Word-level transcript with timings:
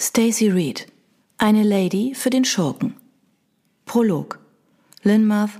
Stacy 0.00 0.48
Reed, 0.48 0.86
eine 1.38 1.64
Lady 1.64 2.14
für 2.14 2.30
den 2.30 2.44
Schurken. 2.44 2.94
Prolog. 3.84 4.38
Linmouth, 5.02 5.50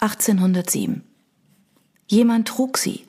1807. 0.00 1.02
Jemand 2.06 2.46
trug 2.46 2.76
sie. 2.76 3.06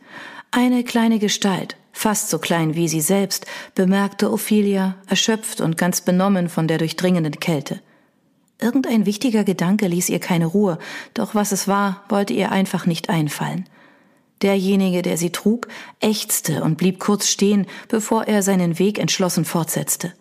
Eine 0.50 0.86
kleine 0.86 1.20
Gestalt, 1.20 1.76
fast 1.92 2.29
so 2.29 2.39
klein 2.39 2.76
wie 2.76 2.88
sie 2.88 3.02
selbst, 3.02 3.46
bemerkte 3.76 4.31
Ophelia, 4.31 4.96
erschöpft 5.08 5.60
und 5.60 5.78
ganz 5.78 6.00
benommen 6.00 6.48
von 6.48 6.70
der 6.70 6.78
durchdringenden 6.78 7.42
Kälte. 7.42 7.82
Irgendein 8.62 9.06
wichtiger 9.06 9.44
Gedanke 9.44 9.88
ließ 9.88 10.08
ihr 10.08 10.20
keine 10.20 10.46
Ruhe, 10.46 10.80
doch 11.14 11.36
was 11.36 11.52
es 11.52 11.68
war, 11.68 12.06
wollte 12.08 12.32
ihr 12.32 12.54
einfach 12.54 12.86
nicht 12.86 13.10
einfallen. 13.10 13.68
Derjenige, 14.42 15.02
der 15.02 15.18
sie 15.18 15.32
trug, 15.32 15.68
ächzte 16.00 16.64
und 16.64 16.78
blieb 16.78 17.00
kurz 17.00 17.28
stehen, 17.28 17.68
bevor 17.90 18.24
er 18.24 18.42
seinen 18.42 18.80
Weg 18.80 19.00
entschlossen 19.00 19.44
fortsetzte. 19.44 20.14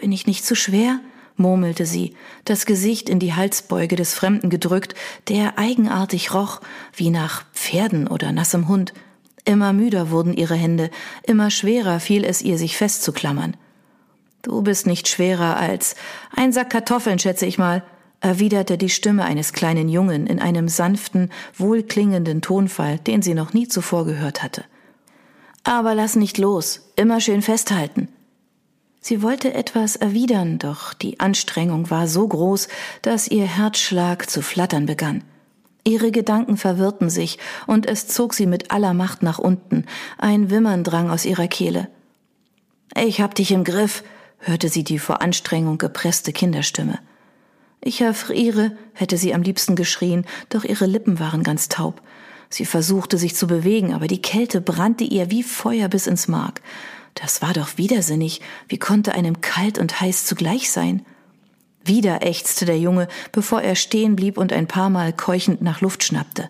Bin 0.00 0.12
ich 0.12 0.26
nicht 0.26 0.44
zu 0.44 0.54
schwer? 0.54 1.00
murmelte 1.36 1.86
sie, 1.86 2.14
das 2.44 2.66
Gesicht 2.66 3.08
in 3.08 3.20
die 3.20 3.34
Halsbeuge 3.34 3.94
des 3.94 4.12
Fremden 4.12 4.50
gedrückt, 4.50 4.94
der 5.28 5.56
eigenartig 5.56 6.34
roch, 6.34 6.60
wie 6.94 7.10
nach 7.10 7.44
Pferden 7.52 8.08
oder 8.08 8.32
nassem 8.32 8.66
Hund. 8.68 8.92
Immer 9.44 9.72
müder 9.72 10.10
wurden 10.10 10.34
ihre 10.34 10.56
Hände, 10.56 10.90
immer 11.22 11.50
schwerer 11.50 12.00
fiel 12.00 12.24
es 12.24 12.42
ihr, 12.42 12.58
sich 12.58 12.76
festzuklammern. 12.76 13.56
Du 14.42 14.62
bist 14.62 14.86
nicht 14.86 15.08
schwerer 15.08 15.56
als 15.56 15.94
ein 16.34 16.52
Sack 16.52 16.70
Kartoffeln, 16.70 17.18
schätze 17.18 17.46
ich 17.46 17.56
mal, 17.56 17.84
erwiderte 18.20 18.76
die 18.78 18.90
Stimme 18.90 19.24
eines 19.24 19.52
kleinen 19.52 19.88
Jungen 19.88 20.26
in 20.26 20.40
einem 20.40 20.68
sanften, 20.68 21.30
wohlklingenden 21.56 22.42
Tonfall, 22.42 22.98
den 22.98 23.22
sie 23.22 23.34
noch 23.34 23.52
nie 23.52 23.68
zuvor 23.68 24.04
gehört 24.04 24.42
hatte. 24.42 24.64
Aber 25.62 25.94
lass 25.94 26.16
nicht 26.16 26.38
los, 26.38 26.92
immer 26.96 27.20
schön 27.20 27.42
festhalten. 27.42 28.08
Sie 29.00 29.22
wollte 29.22 29.54
etwas 29.54 29.96
erwidern, 29.96 30.58
doch 30.58 30.92
die 30.92 31.20
Anstrengung 31.20 31.90
war 31.90 32.08
so 32.08 32.26
groß, 32.26 32.68
dass 33.02 33.28
ihr 33.28 33.46
Herzschlag 33.46 34.28
zu 34.28 34.42
flattern 34.42 34.86
begann. 34.86 35.22
Ihre 35.84 36.10
Gedanken 36.10 36.56
verwirrten 36.56 37.08
sich, 37.08 37.38
und 37.66 37.86
es 37.86 38.08
zog 38.08 38.34
sie 38.34 38.46
mit 38.46 38.70
aller 38.70 38.94
Macht 38.94 39.22
nach 39.22 39.38
unten, 39.38 39.86
ein 40.18 40.50
Wimmern 40.50 40.84
drang 40.84 41.10
aus 41.10 41.24
ihrer 41.24 41.48
Kehle. 41.48 41.88
Ich 42.94 43.20
hab 43.20 43.34
dich 43.34 43.52
im 43.52 43.64
Griff, 43.64 44.02
hörte 44.38 44.68
sie 44.68 44.84
die 44.84 44.98
vor 44.98 45.22
Anstrengung 45.22 45.78
gepresste 45.78 46.32
Kinderstimme. 46.32 46.98
Ich 47.80 48.00
erfriere, 48.00 48.76
hätte 48.92 49.16
sie 49.16 49.32
am 49.32 49.42
liebsten 49.42 49.76
geschrien, 49.76 50.26
doch 50.48 50.64
ihre 50.64 50.86
Lippen 50.86 51.20
waren 51.20 51.42
ganz 51.42 51.68
taub. 51.68 52.02
Sie 52.50 52.64
versuchte 52.64 53.18
sich 53.18 53.36
zu 53.36 53.46
bewegen, 53.46 53.94
aber 53.94 54.06
die 54.06 54.22
Kälte 54.22 54.60
brannte 54.60 55.04
ihr 55.04 55.30
wie 55.30 55.42
Feuer 55.42 55.88
bis 55.88 56.06
ins 56.06 56.28
Mark. 56.28 56.60
Das 57.20 57.42
war 57.42 57.52
doch 57.52 57.78
widersinnig. 57.78 58.40
Wie 58.68 58.78
konnte 58.78 59.12
einem 59.12 59.40
kalt 59.40 59.78
und 59.78 60.00
heiß 60.00 60.24
zugleich 60.24 60.70
sein? 60.70 61.04
Wieder 61.84 62.24
ächzte 62.24 62.64
der 62.64 62.78
Junge, 62.78 63.08
bevor 63.32 63.60
er 63.60 63.74
stehen 63.74 64.14
blieb 64.14 64.38
und 64.38 64.52
ein 64.52 64.68
paar 64.68 64.88
Mal 64.88 65.12
keuchend 65.12 65.60
nach 65.60 65.80
Luft 65.80 66.04
schnappte. 66.04 66.48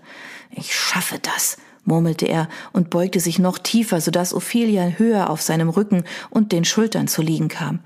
Ich 0.50 0.74
schaffe 0.74 1.18
das, 1.20 1.56
murmelte 1.84 2.26
er 2.26 2.48
und 2.72 2.90
beugte 2.90 3.18
sich 3.18 3.38
noch 3.38 3.58
tiefer, 3.58 4.02
so 4.02 4.10
dass 4.10 4.34
Ophelia 4.34 4.98
höher 4.98 5.30
auf 5.30 5.40
seinem 5.40 5.70
Rücken 5.70 6.04
und 6.28 6.52
den 6.52 6.66
Schultern 6.66 7.08
zu 7.08 7.22
liegen 7.22 7.48
kam. 7.48 7.80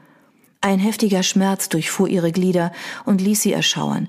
Ein 0.60 0.80
heftiger 0.80 1.22
Schmerz 1.22 1.68
durchfuhr 1.68 2.08
ihre 2.08 2.32
Glieder 2.32 2.72
und 3.04 3.20
ließ 3.20 3.42
sie 3.42 3.52
erschauern. 3.52 4.08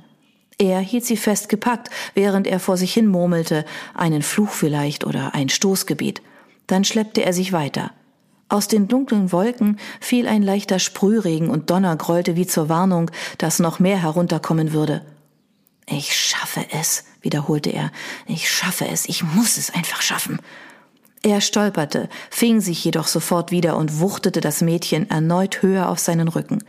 Er 0.57 0.79
hielt 0.79 1.05
sie 1.05 1.17
fest 1.17 1.49
gepackt, 1.49 1.91
während 2.15 2.47
er 2.47 2.59
vor 2.59 2.77
sich 2.77 2.93
hin 2.93 3.07
murmelte, 3.07 3.65
einen 3.93 4.23
Fluch 4.23 4.51
vielleicht 4.51 5.03
oder 5.03 5.35
ein 5.35 5.49
Stoßgebet. 5.49 6.21
Dann 6.65 6.83
schleppte 6.83 7.23
er 7.23 7.33
sich 7.33 7.51
weiter. 7.51 7.91
Aus 8.53 8.67
den 8.67 8.87
dunklen 8.87 9.31
Wolken 9.31 9.79
fiel 9.99 10.27
ein 10.27 10.43
leichter 10.43 10.77
Sprühregen 10.77 11.49
und 11.49 11.71
Donner 11.71 11.95
grollte 11.95 12.35
wie 12.35 12.45
zur 12.45 12.69
Warnung, 12.69 13.09
dass 13.39 13.57
noch 13.57 13.79
mehr 13.79 13.99
herunterkommen 13.99 14.73
würde. 14.73 15.03
Ich 15.87 16.15
schaffe 16.15 16.63
es, 16.71 17.03
wiederholte 17.21 17.71
er. 17.71 17.91
Ich 18.27 18.51
schaffe 18.51 18.87
es, 18.87 19.09
ich 19.09 19.23
muss 19.23 19.57
es 19.57 19.73
einfach 19.73 20.03
schaffen. 20.03 20.37
Er 21.23 21.41
stolperte, 21.41 22.09
fing 22.29 22.61
sich 22.61 22.85
jedoch 22.85 23.07
sofort 23.07 23.49
wieder 23.49 23.75
und 23.75 23.99
wuchtete 23.99 24.39
das 24.39 24.61
Mädchen 24.61 25.09
erneut 25.09 25.63
höher 25.63 25.89
auf 25.89 25.97
seinen 25.97 26.27
Rücken. 26.27 26.63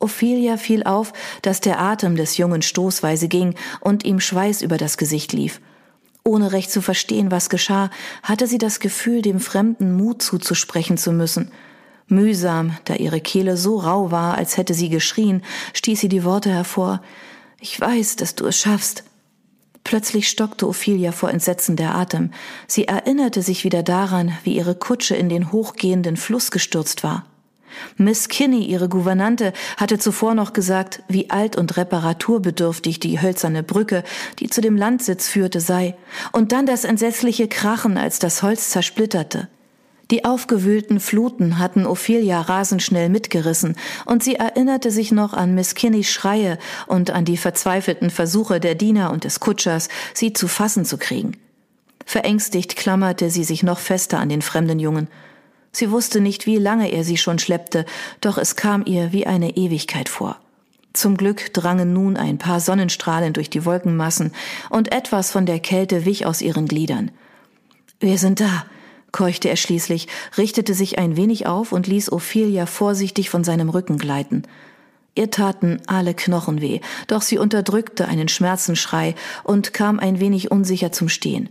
Ophelia 0.00 0.56
fiel 0.56 0.82
auf, 0.82 1.12
dass 1.42 1.60
der 1.60 1.78
Atem 1.78 2.16
des 2.16 2.38
Jungen 2.38 2.60
stoßweise 2.60 3.28
ging 3.28 3.54
und 3.78 4.04
ihm 4.04 4.18
Schweiß 4.18 4.62
über 4.62 4.78
das 4.78 4.96
Gesicht 4.96 5.32
lief. 5.32 5.60
Ohne 6.26 6.52
recht 6.52 6.70
zu 6.70 6.80
verstehen, 6.80 7.30
was 7.30 7.50
geschah, 7.50 7.90
hatte 8.22 8.46
sie 8.46 8.56
das 8.56 8.80
Gefühl, 8.80 9.20
dem 9.20 9.40
Fremden 9.40 9.94
Mut 9.94 10.22
zuzusprechen 10.22 10.96
zu 10.96 11.12
müssen. 11.12 11.52
Mühsam, 12.06 12.76
da 12.86 12.94
ihre 12.94 13.20
Kehle 13.20 13.58
so 13.58 13.78
rau 13.78 14.10
war, 14.10 14.36
als 14.36 14.56
hätte 14.56 14.72
sie 14.72 14.88
geschrien, 14.88 15.42
stieß 15.74 16.00
sie 16.00 16.08
die 16.08 16.24
Worte 16.24 16.50
hervor. 16.50 17.02
Ich 17.60 17.78
weiß, 17.78 18.16
dass 18.16 18.34
du 18.34 18.46
es 18.46 18.58
schaffst. 18.58 19.04
Plötzlich 19.84 20.30
stockte 20.30 20.66
Ophelia 20.66 21.12
vor 21.12 21.30
Entsetzen 21.30 21.76
der 21.76 21.94
Atem. 21.94 22.30
Sie 22.66 22.88
erinnerte 22.88 23.42
sich 23.42 23.64
wieder 23.64 23.82
daran, 23.82 24.32
wie 24.44 24.56
ihre 24.56 24.74
Kutsche 24.74 25.14
in 25.14 25.28
den 25.28 25.52
hochgehenden 25.52 26.16
Fluss 26.16 26.50
gestürzt 26.50 27.04
war. 27.04 27.26
Miss 27.96 28.28
Kinney, 28.28 28.64
ihre 28.64 28.88
Gouvernante, 28.88 29.52
hatte 29.76 29.98
zuvor 29.98 30.34
noch 30.34 30.52
gesagt, 30.52 31.02
wie 31.08 31.30
alt 31.30 31.56
und 31.56 31.76
reparaturbedürftig 31.76 33.00
die 33.00 33.20
hölzerne 33.20 33.62
Brücke, 33.62 34.04
die 34.38 34.48
zu 34.48 34.60
dem 34.60 34.76
Landsitz 34.76 35.28
führte, 35.28 35.60
sei, 35.60 35.96
und 36.32 36.52
dann 36.52 36.66
das 36.66 36.84
entsetzliche 36.84 37.48
Krachen, 37.48 37.98
als 37.98 38.18
das 38.18 38.42
Holz 38.42 38.70
zersplitterte. 38.70 39.48
Die 40.10 40.24
aufgewühlten 40.24 41.00
Fluten 41.00 41.58
hatten 41.58 41.86
Ophelia 41.86 42.40
rasend 42.40 42.82
schnell 42.82 43.08
mitgerissen, 43.08 43.76
und 44.04 44.22
sie 44.22 44.34
erinnerte 44.34 44.90
sich 44.90 45.12
noch 45.12 45.32
an 45.32 45.54
Miss 45.54 45.74
Kinneys 45.74 46.10
Schreie 46.10 46.58
und 46.86 47.10
an 47.10 47.24
die 47.24 47.38
verzweifelten 47.38 48.10
Versuche 48.10 48.60
der 48.60 48.74
Diener 48.74 49.10
und 49.10 49.24
des 49.24 49.40
Kutschers, 49.40 49.88
sie 50.12 50.32
zu 50.32 50.46
fassen 50.46 50.84
zu 50.84 50.98
kriegen. 50.98 51.36
Verängstigt 52.04 52.76
klammerte 52.76 53.30
sie 53.30 53.44
sich 53.44 53.62
noch 53.62 53.78
fester 53.78 54.18
an 54.18 54.28
den 54.28 54.42
fremden 54.42 54.78
Jungen. 54.78 55.08
Sie 55.74 55.90
wusste 55.90 56.20
nicht, 56.20 56.46
wie 56.46 56.56
lange 56.56 56.92
er 56.92 57.02
sie 57.02 57.16
schon 57.16 57.40
schleppte, 57.40 57.84
doch 58.20 58.38
es 58.38 58.54
kam 58.54 58.84
ihr 58.86 59.12
wie 59.12 59.26
eine 59.26 59.56
Ewigkeit 59.56 60.08
vor. 60.08 60.38
Zum 60.92 61.16
Glück 61.16 61.52
drangen 61.52 61.92
nun 61.92 62.16
ein 62.16 62.38
paar 62.38 62.60
Sonnenstrahlen 62.60 63.32
durch 63.32 63.50
die 63.50 63.64
Wolkenmassen, 63.64 64.30
und 64.70 64.92
etwas 64.92 65.32
von 65.32 65.46
der 65.46 65.58
Kälte 65.58 66.04
wich 66.04 66.26
aus 66.26 66.42
ihren 66.42 66.68
Gliedern. 66.68 67.10
Wir 67.98 68.18
sind 68.18 68.38
da, 68.38 68.66
keuchte 69.10 69.48
er 69.48 69.56
schließlich, 69.56 70.06
richtete 70.38 70.74
sich 70.74 70.96
ein 70.98 71.16
wenig 71.16 71.48
auf 71.48 71.72
und 71.72 71.88
ließ 71.88 72.12
Ophelia 72.12 72.66
vorsichtig 72.66 73.28
von 73.28 73.42
seinem 73.42 73.68
Rücken 73.68 73.98
gleiten. 73.98 74.44
Ihr 75.16 75.32
taten 75.32 75.80
alle 75.88 76.14
Knochen 76.14 76.60
weh, 76.60 76.80
doch 77.08 77.22
sie 77.22 77.38
unterdrückte 77.38 78.06
einen 78.06 78.28
Schmerzenschrei 78.28 79.16
und 79.42 79.72
kam 79.72 79.98
ein 79.98 80.20
wenig 80.20 80.52
unsicher 80.52 80.92
zum 80.92 81.08
Stehen. 81.08 81.48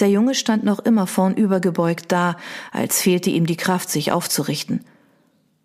Der 0.00 0.10
Junge 0.10 0.34
stand 0.34 0.64
noch 0.64 0.80
immer 0.80 1.06
vornübergebeugt 1.06 2.10
da, 2.10 2.36
als 2.72 3.00
fehlte 3.00 3.30
ihm 3.30 3.46
die 3.46 3.56
Kraft, 3.56 3.90
sich 3.90 4.10
aufzurichten. 4.10 4.84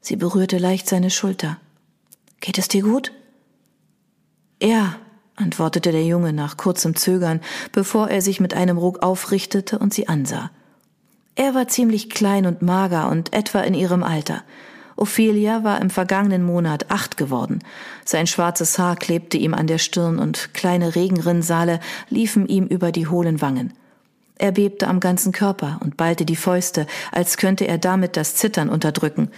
Sie 0.02 0.16
berührte 0.16 0.58
leicht 0.58 0.88
seine 0.88 1.10
Schulter. 1.10 1.58
Geht 2.40 2.58
es 2.58 2.68
dir 2.68 2.84
gut? 2.84 3.12
Ja, 4.62 4.98
antwortete 5.36 5.92
der 5.92 6.06
Junge 6.06 6.34
nach 6.34 6.58
kurzem 6.58 6.96
Zögern, 6.96 7.42
bevor 7.72 8.10
er 8.10 8.22
sich 8.22 8.40
mit 8.40 8.54
einem 8.54 8.78
Ruck 8.78 9.02
aufrichtete 9.02 9.80
und 9.80 9.94
sie 9.94 10.08
ansah. 10.08 10.52
Er 11.36 11.56
war 11.56 11.68
ziemlich 11.68 12.10
klein 12.10 12.46
und 12.46 12.62
mager 12.62 13.10
und 13.10 13.34
etwa 13.34 13.62
in 13.62 13.74
ihrem 13.74 14.04
Alter. 14.04 14.44
Ophelia 14.98 15.64
war 15.64 15.80
im 15.80 15.90
vergangenen 15.90 16.44
Monat 16.44 16.92
acht 16.92 17.16
geworden. 17.16 17.60
Sein 18.04 18.28
schwarzes 18.28 18.78
Haar 18.78 18.98
klebte 18.98 19.38
ihm 19.38 19.54
an 19.54 19.66
der 19.66 19.78
Stirn 19.78 20.20
und 20.20 20.54
kleine 20.54 20.96
Regenrinnsale 20.96 21.80
liefen 22.10 22.48
ihm 22.48 22.66
über 22.66 22.92
die 22.92 23.08
hohlen 23.08 23.42
Wangen. 23.42 23.74
Er 24.40 24.54
bebte 24.54 24.88
am 24.88 25.02
ganzen 25.02 25.34
Körper 25.34 25.80
und 25.84 25.98
ballte 25.98 26.26
die 26.26 26.38
Fäuste, 26.38 26.88
als 27.12 27.36
könnte 27.38 27.68
er 27.68 27.78
damit 27.78 28.18
das 28.18 28.36
Zittern 28.36 28.70
unterdrücken. 28.70 29.30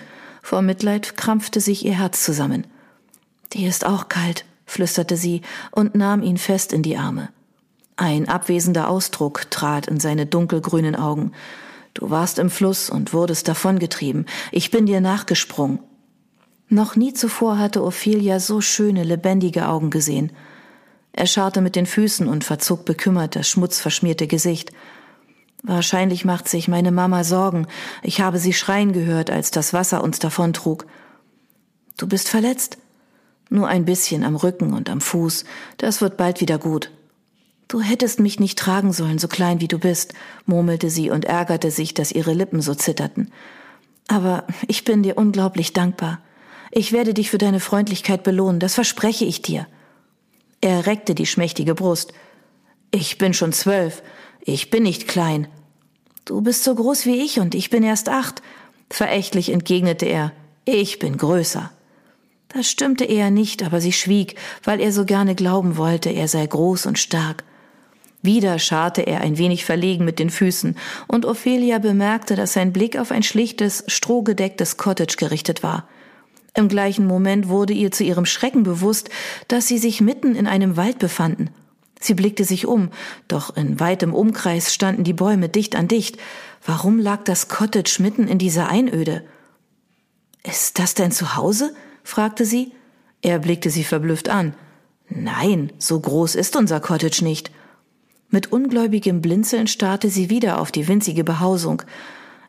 Vor 0.44 0.62
Mitleid 0.62 1.18
krampfte 1.18 1.60
sich 1.60 1.84
ihr 1.84 1.98
Herz 1.98 2.24
zusammen. 2.24 2.68
Die 3.54 3.66
ist 3.66 3.86
auch 3.86 4.10
kalt, 4.10 4.46
flüsterte 4.66 5.18
sie 5.18 5.42
und 5.72 5.96
nahm 5.96 6.22
ihn 6.22 6.38
fest 6.38 6.72
in 6.72 6.84
die 6.84 6.98
Arme. 6.98 7.30
Ein 7.98 8.30
abwesender 8.30 8.90
Ausdruck 8.90 9.50
trat 9.50 9.88
in 9.88 10.00
seine 10.00 10.28
dunkelgrünen 10.28 10.96
Augen. 10.96 11.32
Du 11.96 12.12
warst 12.12 12.38
im 12.38 12.52
Fluss 12.52 12.90
und 12.92 13.12
wurdest 13.12 13.48
davongetrieben. 13.48 14.28
Ich 14.52 14.70
bin 14.70 14.86
dir 14.86 15.02
nachgesprungen. 15.02 15.80
Noch 16.70 16.96
nie 16.96 17.14
zuvor 17.14 17.58
hatte 17.58 17.84
Ophelia 17.84 18.40
so 18.40 18.62
schöne, 18.62 19.04
lebendige 19.04 19.68
Augen 19.68 19.90
gesehen. 19.90 20.32
Er 21.14 21.28
scharrte 21.28 21.62
mit 21.62 21.76
den 21.76 21.86
Füßen 21.86 22.28
und 22.28 22.44
verzog 22.44 22.86
bekümmert 22.86 23.36
das 23.36 23.50
schmutzverschmierte 23.50 24.28
Gesicht. 24.28 24.72
Wahrscheinlich 25.64 26.26
macht 26.26 26.48
sich 26.48 26.68
meine 26.68 26.92
Mama 26.92 27.24
Sorgen. 27.24 27.68
Ich 28.02 28.22
habe 28.22 28.40
sie 28.40 28.54
schreien 28.54 28.94
gehört, 28.94 29.30
als 29.30 29.52
das 29.52 29.74
Wasser 29.74 30.04
uns 30.04 30.20
davontrug. 30.20 30.86
Du 31.98 32.08
bist 32.08 32.30
verletzt? 32.30 32.78
Nur 33.50 33.68
ein 33.68 33.86
bisschen 33.86 34.24
am 34.24 34.36
Rücken 34.36 34.74
und 34.74 34.90
am 34.90 35.02
Fuß. 35.02 35.44
Das 35.78 36.02
wird 36.02 36.18
bald 36.18 36.40
wieder 36.42 36.58
gut. 36.58 36.90
Du 37.68 37.82
hättest 37.82 38.20
mich 38.20 38.40
nicht 38.40 38.58
tragen 38.58 38.92
sollen, 38.92 39.20
so 39.20 39.28
klein 39.28 39.62
wie 39.62 39.68
du 39.68 39.78
bist, 39.78 40.14
murmelte 40.46 40.90
sie 40.90 41.10
und 41.10 41.26
ärgerte 41.26 41.72
sich, 41.72 41.94
dass 41.94 42.12
ihre 42.12 42.34
Lippen 42.34 42.62
so 42.62 42.74
zitterten. 42.74 43.32
Aber 44.08 44.46
ich 44.68 44.84
bin 44.84 45.04
dir 45.04 45.18
unglaublich 45.18 45.74
dankbar. 45.74 46.20
Ich 46.72 46.92
werde 46.92 47.14
dich 47.14 47.30
für 47.30 47.38
deine 47.38 47.60
Freundlichkeit 47.60 48.24
belohnen, 48.24 48.60
das 48.60 48.76
verspreche 48.76 49.26
ich 49.26 49.42
dir. 49.42 49.68
Er 50.62 50.86
reckte 50.86 51.16
die 51.16 51.26
schmächtige 51.26 51.76
Brust. 51.76 52.14
Ich 52.92 53.18
bin 53.18 53.34
schon 53.34 53.52
zwölf. 53.52 54.04
Ich 54.42 54.70
bin 54.70 54.84
nicht 54.84 55.08
klein. 55.08 55.48
Du 56.26 56.42
bist 56.42 56.64
so 56.64 56.76
groß 56.76 57.06
wie 57.08 57.22
ich 57.22 57.40
und 57.40 57.56
ich 57.56 57.70
bin 57.70 57.84
erst 57.84 58.10
acht. 58.10 58.42
Verächtlich 58.90 59.50
entgegnete 59.52 60.06
er. 60.06 60.32
Ich 60.66 61.00
bin 61.00 61.18
größer. 61.18 61.72
Das 62.50 62.70
stimmte 62.70 63.06
eher 63.06 63.32
nicht, 63.32 63.64
aber 63.64 63.82
sie 63.82 63.94
schwieg, 63.94 64.36
weil 64.64 64.82
er 64.82 64.92
so 64.92 65.06
gerne 65.06 65.36
glauben 65.36 65.78
wollte, 65.78 66.10
er 66.10 66.28
sei 66.28 66.46
groß 66.46 66.86
und 66.86 67.00
stark. 67.00 67.44
Wieder 68.22 68.60
scharrte 68.60 69.02
er 69.02 69.22
ein 69.22 69.38
wenig 69.38 69.66
verlegen 69.66 70.06
mit 70.06 70.20
den 70.20 70.30
Füßen, 70.30 70.78
und 71.08 71.26
Ophelia 71.26 71.80
bemerkte, 71.80 72.36
dass 72.36 72.54
sein 72.54 72.74
Blick 72.74 72.98
auf 72.98 73.12
ein 73.12 73.24
schlichtes, 73.24 73.84
strohgedecktes 73.88 74.78
Cottage 74.78 75.16
gerichtet 75.18 75.64
war. 75.64 75.88
Im 76.54 76.68
gleichen 76.68 77.08
Moment 77.08 77.48
wurde 77.48 77.74
ihr 77.74 77.92
zu 77.92 78.04
ihrem 78.04 78.26
Schrecken 78.26 78.64
bewusst, 78.64 79.10
dass 79.48 79.68
sie 79.68 79.78
sich 79.78 80.02
mitten 80.02 80.36
in 80.36 80.48
einem 80.48 80.76
Wald 80.76 81.00
befanden. 81.00 81.50
Sie 82.00 82.14
blickte 82.14 82.44
sich 82.44 82.66
um, 82.66 82.90
doch 83.28 83.56
in 83.56 83.80
weitem 83.80 84.14
Umkreis 84.14 84.74
standen 84.74 85.04
die 85.04 85.14
Bäume 85.14 85.50
dicht 85.50 85.76
an 85.76 85.88
dicht. 85.88 86.18
Warum 86.66 87.00
lag 87.00 87.24
das 87.24 87.48
Cottage 87.48 87.98
mitten 88.00 88.28
in 88.28 88.38
dieser 88.38 88.70
Einöde? 88.70 89.24
Ist 90.44 90.80
das 90.80 90.94
dein 90.94 91.12
Zuhause? 91.12 91.74
fragte 92.04 92.46
sie. 92.46 92.74
Er 93.22 93.38
blickte 93.40 93.70
sie 93.70 93.84
verblüfft 93.84 94.30
an. 94.30 94.56
Nein, 95.08 95.72
so 95.78 96.00
groß 96.00 96.36
ist 96.36 96.56
unser 96.56 96.80
Cottage 96.80 97.24
nicht. 97.24 97.52
Mit 98.30 98.52
ungläubigem 98.52 99.22
Blinzeln 99.22 99.68
starrte 99.68 100.10
sie 100.10 100.30
wieder 100.30 100.60
auf 100.60 100.72
die 100.72 100.88
winzige 100.88 101.24
Behausung. 101.24 101.84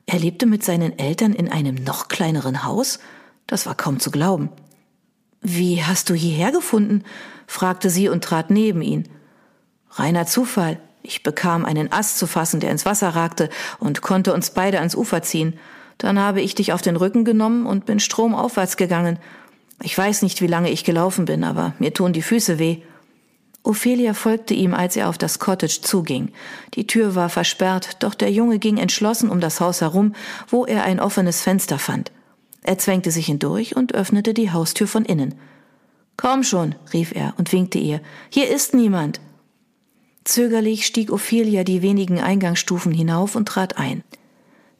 Er 0.06 0.18
lebte 0.18 0.46
mit 0.46 0.64
seinen 0.64 0.98
Eltern 0.98 1.34
in 1.34 1.50
einem 1.50 1.74
noch 1.74 2.08
kleineren 2.08 2.64
Haus? 2.64 3.00
Das 3.52 3.66
war 3.66 3.74
kaum 3.74 4.00
zu 4.00 4.10
glauben. 4.10 4.48
Wie 5.42 5.84
hast 5.84 6.08
du 6.08 6.14
hierher 6.14 6.52
gefunden? 6.52 7.04
fragte 7.46 7.90
sie 7.90 8.08
und 8.08 8.24
trat 8.24 8.48
neben 8.50 8.80
ihn. 8.80 9.10
Reiner 9.90 10.24
Zufall. 10.24 10.80
Ich 11.02 11.22
bekam 11.22 11.66
einen 11.66 11.92
Ast 11.92 12.16
zu 12.16 12.26
fassen, 12.26 12.60
der 12.60 12.70
ins 12.70 12.86
Wasser 12.86 13.10
ragte, 13.10 13.50
und 13.78 14.00
konnte 14.00 14.32
uns 14.32 14.52
beide 14.52 14.78
ans 14.78 14.94
Ufer 14.94 15.20
ziehen. 15.20 15.58
Dann 15.98 16.18
habe 16.18 16.40
ich 16.40 16.54
dich 16.54 16.72
auf 16.72 16.80
den 16.80 16.96
Rücken 16.96 17.26
genommen 17.26 17.66
und 17.66 17.84
bin 17.84 18.00
stromaufwärts 18.00 18.78
gegangen. 18.78 19.18
Ich 19.82 19.98
weiß 19.98 20.22
nicht, 20.22 20.40
wie 20.40 20.46
lange 20.46 20.70
ich 20.70 20.82
gelaufen 20.82 21.26
bin, 21.26 21.44
aber 21.44 21.74
mir 21.78 21.92
tun 21.92 22.14
die 22.14 22.22
Füße 22.22 22.58
weh. 22.58 22.78
Ophelia 23.64 24.14
folgte 24.14 24.54
ihm, 24.54 24.72
als 24.72 24.96
er 24.96 25.10
auf 25.10 25.18
das 25.18 25.38
Cottage 25.38 25.80
zuging. 25.82 26.32
Die 26.72 26.86
Tür 26.86 27.14
war 27.16 27.28
versperrt, 27.28 28.02
doch 28.02 28.14
der 28.14 28.32
Junge 28.32 28.58
ging 28.58 28.78
entschlossen 28.78 29.28
um 29.28 29.40
das 29.40 29.60
Haus 29.60 29.82
herum, 29.82 30.14
wo 30.48 30.64
er 30.64 30.84
ein 30.84 31.00
offenes 31.00 31.42
Fenster 31.42 31.78
fand. 31.78 32.12
Er 32.62 32.78
zwängte 32.78 33.10
sich 33.10 33.26
hindurch 33.26 33.76
und 33.76 33.94
öffnete 33.94 34.34
die 34.34 34.50
Haustür 34.50 34.86
von 34.86 35.04
innen. 35.04 35.34
Komm 36.16 36.44
schon, 36.44 36.74
rief 36.92 37.12
er 37.14 37.34
und 37.38 37.52
winkte 37.52 37.78
ihr. 37.78 38.00
Hier 38.30 38.48
ist 38.48 38.74
niemand. 38.74 39.20
Zögerlich 40.24 40.86
stieg 40.86 41.12
Ophelia 41.12 41.64
die 41.64 41.82
wenigen 41.82 42.20
Eingangsstufen 42.20 42.92
hinauf 42.92 43.34
und 43.34 43.46
trat 43.48 43.76
ein. 43.78 44.04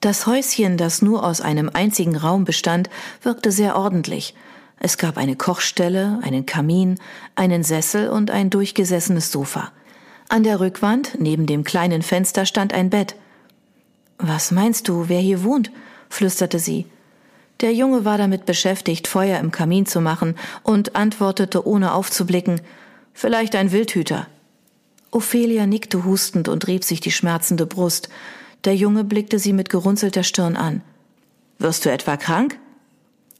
Das 0.00 0.26
Häuschen, 0.26 0.76
das 0.76 1.02
nur 1.02 1.24
aus 1.24 1.40
einem 1.40 1.70
einzigen 1.72 2.16
Raum 2.16 2.44
bestand, 2.44 2.90
wirkte 3.22 3.50
sehr 3.50 3.76
ordentlich. 3.76 4.34
Es 4.78 4.98
gab 4.98 5.16
eine 5.16 5.36
Kochstelle, 5.36 6.18
einen 6.22 6.46
Kamin, 6.46 6.98
einen 7.34 7.62
Sessel 7.62 8.08
und 8.08 8.30
ein 8.30 8.50
durchgesessenes 8.50 9.30
Sofa. 9.30 9.72
An 10.28 10.42
der 10.42 10.60
Rückwand, 10.60 11.18
neben 11.20 11.46
dem 11.46 11.62
kleinen 11.62 12.02
Fenster, 12.02 12.46
stand 12.46 12.72
ein 12.72 12.90
Bett. 12.90 13.16
Was 14.18 14.50
meinst 14.50 14.88
du, 14.88 15.08
wer 15.08 15.20
hier 15.20 15.44
wohnt? 15.44 15.70
flüsterte 16.08 16.58
sie. 16.58 16.86
Der 17.62 17.72
Junge 17.72 18.04
war 18.04 18.18
damit 18.18 18.44
beschäftigt, 18.44 19.06
Feuer 19.06 19.38
im 19.38 19.52
Kamin 19.52 19.86
zu 19.86 20.00
machen 20.00 20.34
und 20.64 20.96
antwortete 20.96 21.66
ohne 21.66 21.94
aufzublicken 21.94 22.60
Vielleicht 23.14 23.54
ein 23.54 23.70
Wildhüter. 23.70 24.26
Ophelia 25.12 25.66
nickte 25.66 26.04
hustend 26.04 26.48
und 26.48 26.66
rieb 26.66 26.82
sich 26.82 27.00
die 27.00 27.12
schmerzende 27.12 27.66
Brust. 27.66 28.08
Der 28.64 28.74
Junge 28.74 29.04
blickte 29.04 29.38
sie 29.38 29.52
mit 29.52 29.68
gerunzelter 29.68 30.24
Stirn 30.24 30.56
an. 30.56 30.82
Wirst 31.58 31.84
du 31.84 31.92
etwa 31.92 32.16
krank? 32.16 32.58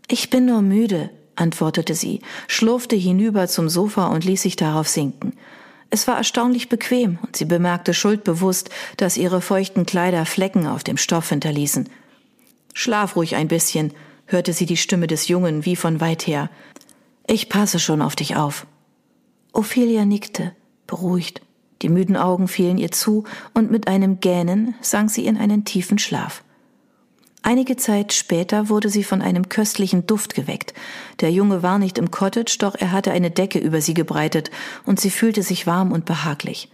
Ich 0.08 0.30
bin 0.30 0.46
nur 0.46 0.62
müde, 0.62 1.10
antwortete 1.34 1.94
sie, 1.94 2.20
schlurfte 2.46 2.94
hinüber 2.94 3.48
zum 3.48 3.68
Sofa 3.68 4.06
und 4.08 4.24
ließ 4.24 4.42
sich 4.42 4.54
darauf 4.54 4.88
sinken. 4.88 5.32
Es 5.90 6.06
war 6.06 6.16
erstaunlich 6.16 6.68
bequem, 6.68 7.18
und 7.22 7.36
sie 7.36 7.44
bemerkte 7.44 7.92
schuldbewusst, 7.92 8.70
dass 8.98 9.16
ihre 9.16 9.40
feuchten 9.40 9.84
Kleider 9.84 10.26
Flecken 10.26 10.66
auf 10.66 10.84
dem 10.84 10.96
Stoff 10.96 11.30
hinterließen. 11.30 11.88
Schlaf 12.74 13.16
ruhig 13.16 13.36
ein 13.36 13.48
bisschen, 13.48 13.92
hörte 14.32 14.52
sie 14.52 14.66
die 14.66 14.76
Stimme 14.76 15.06
des 15.06 15.28
Jungen 15.28 15.64
wie 15.64 15.76
von 15.76 16.00
weit 16.00 16.26
her. 16.26 16.50
Ich 17.26 17.48
passe 17.48 17.78
schon 17.78 18.02
auf 18.02 18.16
dich 18.16 18.36
auf. 18.36 18.66
Ophelia 19.52 20.04
nickte, 20.04 20.52
beruhigt. 20.86 21.42
Die 21.82 21.88
müden 21.88 22.16
Augen 22.16 22.48
fielen 22.48 22.78
ihr 22.78 22.90
zu, 22.90 23.24
und 23.54 23.70
mit 23.70 23.88
einem 23.88 24.20
Gähnen 24.20 24.74
sank 24.80 25.10
sie 25.10 25.26
in 25.26 25.36
einen 25.36 25.64
tiefen 25.64 25.98
Schlaf. 25.98 26.42
Einige 27.42 27.76
Zeit 27.76 28.12
später 28.12 28.68
wurde 28.68 28.88
sie 28.88 29.02
von 29.02 29.20
einem 29.20 29.48
köstlichen 29.48 30.06
Duft 30.06 30.34
geweckt. 30.34 30.74
Der 31.20 31.32
Junge 31.32 31.64
war 31.64 31.78
nicht 31.80 31.98
im 31.98 32.12
Cottage, 32.12 32.56
doch 32.60 32.76
er 32.76 32.92
hatte 32.92 33.10
eine 33.10 33.32
Decke 33.32 33.58
über 33.58 33.80
sie 33.80 33.94
gebreitet, 33.94 34.50
und 34.86 35.00
sie 35.00 35.10
fühlte 35.10 35.42
sich 35.42 35.66
warm 35.66 35.90
und 35.90 36.04
behaglich. 36.04 36.70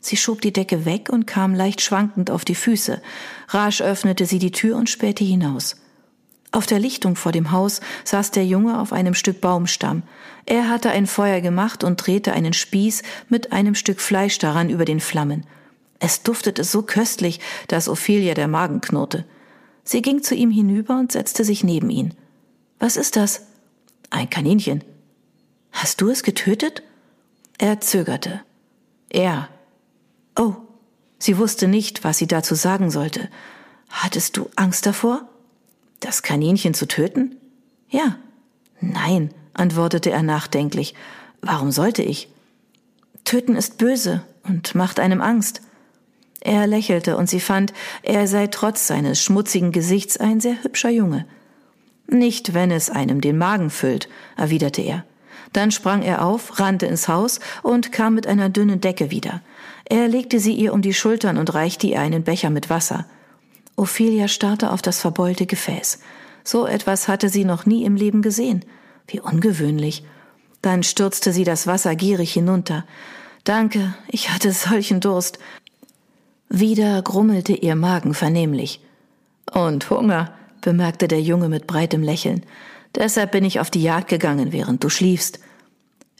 Sie 0.00 0.16
schob 0.16 0.40
die 0.40 0.52
Decke 0.52 0.84
weg 0.84 1.08
und 1.10 1.26
kam 1.26 1.54
leicht 1.54 1.80
schwankend 1.80 2.30
auf 2.30 2.44
die 2.44 2.54
Füße. 2.54 3.02
Rasch 3.48 3.82
öffnete 3.82 4.26
sie 4.26 4.38
die 4.38 4.52
Tür 4.52 4.76
und 4.76 4.88
spähte 4.88 5.24
hinaus. 5.24 5.74
Auf 6.56 6.64
der 6.64 6.78
Lichtung 6.78 7.16
vor 7.16 7.32
dem 7.32 7.52
Haus 7.52 7.82
saß 8.04 8.30
der 8.30 8.46
Junge 8.46 8.80
auf 8.80 8.94
einem 8.94 9.12
Stück 9.12 9.42
Baumstamm. 9.42 10.04
Er 10.46 10.70
hatte 10.70 10.88
ein 10.88 11.06
Feuer 11.06 11.42
gemacht 11.42 11.84
und 11.84 11.96
drehte 11.96 12.32
einen 12.32 12.54
Spieß 12.54 13.02
mit 13.28 13.52
einem 13.52 13.74
Stück 13.74 14.00
Fleisch 14.00 14.38
daran 14.38 14.70
über 14.70 14.86
den 14.86 15.00
Flammen. 15.00 15.44
Es 15.98 16.22
duftete 16.22 16.64
so 16.64 16.80
köstlich, 16.80 17.40
dass 17.68 17.90
Ophelia 17.90 18.32
der 18.32 18.48
Magen 18.48 18.80
knurrte. 18.80 19.26
Sie 19.84 20.00
ging 20.00 20.22
zu 20.22 20.34
ihm 20.34 20.50
hinüber 20.50 20.98
und 20.98 21.12
setzte 21.12 21.44
sich 21.44 21.62
neben 21.62 21.90
ihn. 21.90 22.14
Was 22.78 22.96
ist 22.96 23.16
das? 23.16 23.42
Ein 24.08 24.30
Kaninchen. 24.30 24.82
Hast 25.72 26.00
du 26.00 26.08
es 26.08 26.22
getötet? 26.22 26.82
Er 27.58 27.82
zögerte. 27.82 28.40
Er. 29.10 29.50
Oh, 30.38 30.54
sie 31.18 31.36
wusste 31.36 31.68
nicht, 31.68 32.02
was 32.02 32.16
sie 32.16 32.26
dazu 32.26 32.54
sagen 32.54 32.90
sollte. 32.90 33.28
Hattest 33.90 34.38
du 34.38 34.48
Angst 34.56 34.86
davor? 34.86 35.28
Das 36.06 36.22
Kaninchen 36.22 36.72
zu 36.72 36.86
töten? 36.86 37.34
Ja. 37.90 38.16
Nein, 38.80 39.30
antwortete 39.54 40.12
er 40.12 40.22
nachdenklich. 40.22 40.94
Warum 41.40 41.72
sollte 41.72 42.04
ich? 42.04 42.28
Töten 43.24 43.56
ist 43.56 43.76
böse 43.76 44.22
und 44.44 44.76
macht 44.76 45.00
einem 45.00 45.20
Angst. 45.20 45.62
Er 46.38 46.68
lächelte 46.68 47.16
und 47.16 47.28
sie 47.28 47.40
fand, 47.40 47.72
er 48.04 48.28
sei 48.28 48.46
trotz 48.46 48.86
seines 48.86 49.20
schmutzigen 49.20 49.72
Gesichts 49.72 50.16
ein 50.16 50.38
sehr 50.38 50.62
hübscher 50.62 50.90
Junge. 50.90 51.26
Nicht, 52.06 52.54
wenn 52.54 52.70
es 52.70 52.88
einem 52.88 53.20
den 53.20 53.36
Magen 53.36 53.68
füllt, 53.68 54.08
erwiderte 54.36 54.82
er. 54.82 55.04
Dann 55.52 55.72
sprang 55.72 56.02
er 56.02 56.24
auf, 56.24 56.60
rannte 56.60 56.86
ins 56.86 57.08
Haus 57.08 57.40
und 57.64 57.90
kam 57.90 58.14
mit 58.14 58.28
einer 58.28 58.48
dünnen 58.48 58.80
Decke 58.80 59.10
wieder. 59.10 59.42
Er 59.84 60.06
legte 60.06 60.38
sie 60.38 60.54
ihr 60.54 60.72
um 60.72 60.82
die 60.82 60.94
Schultern 60.94 61.36
und 61.36 61.52
reichte 61.52 61.88
ihr 61.88 61.98
einen 61.98 62.22
Becher 62.22 62.50
mit 62.50 62.70
Wasser. 62.70 63.06
Ophelia 63.76 64.26
starrte 64.26 64.72
auf 64.72 64.82
das 64.82 65.00
verbeulte 65.00 65.46
Gefäß. 65.46 66.00
So 66.42 66.66
etwas 66.66 67.08
hatte 67.08 67.28
sie 67.28 67.44
noch 67.44 67.66
nie 67.66 67.84
im 67.84 67.94
Leben 67.94 68.22
gesehen. 68.22 68.64
Wie 69.06 69.20
ungewöhnlich. 69.20 70.04
Dann 70.62 70.82
stürzte 70.82 71.32
sie 71.32 71.44
das 71.44 71.66
Wasser 71.66 71.94
gierig 71.94 72.32
hinunter. 72.32 72.84
Danke, 73.44 73.94
ich 74.08 74.30
hatte 74.30 74.50
solchen 74.52 75.00
Durst. 75.00 75.38
Wieder 76.48 77.02
grummelte 77.02 77.52
ihr 77.52 77.76
Magen 77.76 78.14
vernehmlich. 78.14 78.80
Und 79.52 79.90
Hunger, 79.90 80.32
bemerkte 80.60 81.06
der 81.06 81.20
Junge 81.20 81.48
mit 81.48 81.66
breitem 81.66 82.02
Lächeln. 82.02 82.44
Deshalb 82.94 83.30
bin 83.32 83.44
ich 83.44 83.60
auf 83.60 83.70
die 83.70 83.82
Jagd 83.82 84.08
gegangen, 84.08 84.52
während 84.52 84.82
du 84.82 84.88
schliefst. 84.88 85.38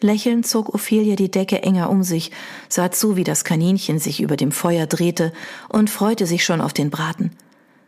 Lächelnd 0.01 0.47
zog 0.47 0.75
Ophelia 0.75 1.17
die 1.17 1.31
Decke 1.31 1.63
enger 1.63 1.89
um 1.89 2.03
sich, 2.03 2.31
sah 2.69 2.93
zu, 2.93 3.17
wie 3.17 3.25
das 3.25 3.45
Kaninchen 3.45 3.99
sich 3.99 4.21
über 4.21 4.37
dem 4.37 4.53
Feuer 4.53 4.87
drehte 4.87 5.33
und 5.69 5.89
freute 5.89 6.27
sich 6.27 6.45
schon 6.45 6.61
auf 6.61 6.75
den 6.75 6.91
Braten. 6.91 7.31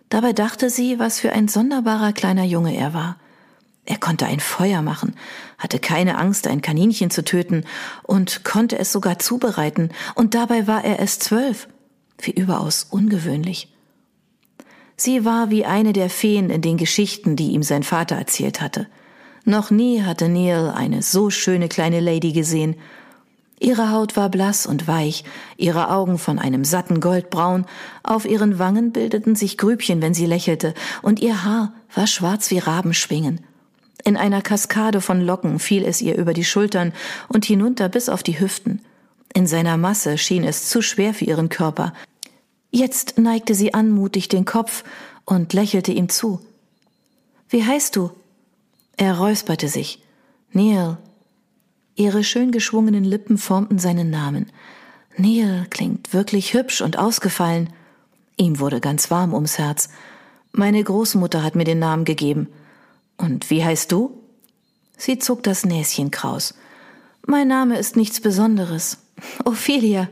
Dabei 0.08 0.32
dachte 0.32 0.70
sie, 0.70 0.98
was 0.98 1.20
für 1.20 1.32
ein 1.32 1.48
sonderbarer 1.48 2.12
kleiner 2.12 2.44
Junge 2.44 2.76
er 2.76 2.94
war. 2.94 3.16
Er 3.84 3.98
konnte 3.98 4.26
ein 4.26 4.40
Feuer 4.40 4.82
machen, 4.82 5.14
hatte 5.56 5.78
keine 5.78 6.18
Angst, 6.18 6.46
ein 6.46 6.60
Kaninchen 6.60 7.10
zu 7.10 7.24
töten 7.24 7.64
und 8.02 8.44
konnte 8.44 8.78
es 8.78 8.92
sogar 8.92 9.18
zubereiten, 9.18 9.90
und 10.14 10.34
dabei 10.34 10.66
war 10.66 10.84
er 10.84 11.00
es 11.00 11.18
zwölf. 11.18 11.68
Wie 12.20 12.32
überaus 12.32 12.86
ungewöhnlich. 12.90 13.72
Sie 14.96 15.24
war 15.24 15.50
wie 15.50 15.64
eine 15.64 15.92
der 15.92 16.10
Feen 16.10 16.50
in 16.50 16.60
den 16.60 16.76
Geschichten, 16.76 17.36
die 17.36 17.52
ihm 17.52 17.62
sein 17.62 17.82
Vater 17.82 18.16
erzählt 18.16 18.60
hatte. 18.60 18.88
Noch 19.44 19.70
nie 19.70 20.02
hatte 20.02 20.28
Neil 20.28 20.68
eine 20.68 21.02
so 21.02 21.30
schöne 21.30 21.68
kleine 21.68 22.00
Lady 22.00 22.32
gesehen, 22.32 22.76
Ihre 23.60 23.90
Haut 23.90 24.16
war 24.16 24.28
blass 24.28 24.66
und 24.66 24.86
weich, 24.86 25.24
ihre 25.56 25.90
Augen 25.90 26.18
von 26.18 26.38
einem 26.38 26.64
satten 26.64 27.00
Goldbraun, 27.00 27.66
auf 28.02 28.24
ihren 28.24 28.58
Wangen 28.58 28.92
bildeten 28.92 29.34
sich 29.34 29.58
Grübchen, 29.58 30.00
wenn 30.00 30.14
sie 30.14 30.26
lächelte, 30.26 30.74
und 31.02 31.20
ihr 31.20 31.44
Haar 31.44 31.72
war 31.94 32.06
schwarz 32.06 32.50
wie 32.50 32.58
Rabenschwingen. 32.58 33.40
In 34.04 34.16
einer 34.16 34.42
Kaskade 34.42 35.00
von 35.00 35.20
Locken 35.20 35.58
fiel 35.58 35.84
es 35.84 36.00
ihr 36.00 36.16
über 36.16 36.34
die 36.34 36.44
Schultern 36.44 36.92
und 37.28 37.44
hinunter 37.44 37.88
bis 37.88 38.08
auf 38.08 38.22
die 38.22 38.38
Hüften. 38.38 38.80
In 39.34 39.46
seiner 39.46 39.76
Masse 39.76 40.18
schien 40.18 40.44
es 40.44 40.68
zu 40.68 40.80
schwer 40.80 41.12
für 41.12 41.24
ihren 41.24 41.48
Körper. 41.48 41.92
Jetzt 42.70 43.18
neigte 43.18 43.54
sie 43.54 43.74
anmutig 43.74 44.28
den 44.28 44.44
Kopf 44.44 44.84
und 45.24 45.52
lächelte 45.52 45.92
ihm 45.92 46.08
zu. 46.08 46.40
Wie 47.48 47.64
heißt 47.64 47.96
du? 47.96 48.10
Er 48.96 49.18
räusperte 49.18 49.68
sich. 49.68 50.02
Neil. 50.52 50.98
Ihre 51.98 52.22
schön 52.22 52.52
geschwungenen 52.52 53.02
Lippen 53.02 53.38
formten 53.38 53.80
seinen 53.80 54.08
Namen. 54.08 54.46
Neil 55.16 55.66
klingt 55.68 56.12
wirklich 56.12 56.54
hübsch 56.54 56.80
und 56.80 56.96
ausgefallen. 56.96 57.70
Ihm 58.36 58.60
wurde 58.60 58.80
ganz 58.80 59.10
warm 59.10 59.34
ums 59.34 59.58
Herz. 59.58 59.88
Meine 60.52 60.82
Großmutter 60.84 61.42
hat 61.42 61.56
mir 61.56 61.64
den 61.64 61.80
Namen 61.80 62.04
gegeben. 62.04 62.46
Und 63.16 63.50
wie 63.50 63.64
heißt 63.64 63.90
du? 63.90 64.22
Sie 64.96 65.18
zog 65.18 65.42
das 65.42 65.66
Näschen 65.66 66.12
kraus. 66.12 66.54
Mein 67.26 67.48
Name 67.48 67.76
ist 67.76 67.96
nichts 67.96 68.20
Besonderes. 68.20 68.98
Ophelia. 69.44 70.08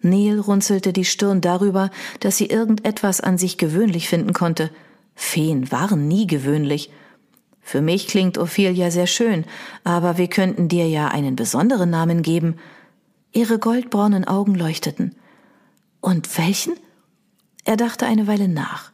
Neil 0.00 0.40
runzelte 0.40 0.94
die 0.94 1.04
Stirn 1.04 1.42
darüber, 1.42 1.90
dass 2.20 2.38
sie 2.38 2.46
irgendetwas 2.46 3.20
an 3.20 3.36
sich 3.36 3.58
gewöhnlich 3.58 4.08
finden 4.08 4.32
konnte. 4.32 4.70
Feen 5.14 5.70
waren 5.70 6.08
nie 6.08 6.26
gewöhnlich. 6.26 6.90
Für 7.62 7.80
mich 7.80 8.08
klingt 8.08 8.38
Ophelia 8.38 8.90
sehr 8.90 9.06
schön, 9.06 9.44
aber 9.84 10.18
wir 10.18 10.28
könnten 10.28 10.68
dir 10.68 10.88
ja 10.88 11.08
einen 11.08 11.36
besonderen 11.36 11.90
Namen 11.90 12.22
geben. 12.22 12.56
Ihre 13.32 13.58
goldbraunen 13.58 14.26
Augen 14.26 14.54
leuchteten. 14.54 15.14
Und 16.00 16.36
welchen? 16.36 16.74
Er 17.64 17.76
dachte 17.76 18.06
eine 18.06 18.26
Weile 18.26 18.48
nach. 18.48 18.90